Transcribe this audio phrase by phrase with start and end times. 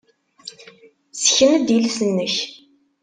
[1.15, 2.35] Ssken-d iles-nnek.